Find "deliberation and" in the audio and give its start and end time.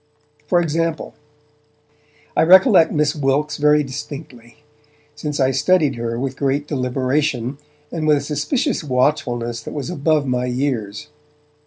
6.67-8.07